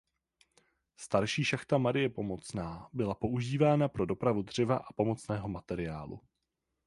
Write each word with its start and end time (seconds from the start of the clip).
Starší 0.97 1.43
šachta 1.43 1.77
Marie 1.77 2.09
Pomocná 2.09 2.89
byla 2.93 3.15
používána 3.15 3.87
pro 3.87 4.05
dopravu 4.05 4.41
dřeva 4.41 4.77
a 4.77 4.93
pomocného 4.93 5.47
materiálu. 5.49 6.21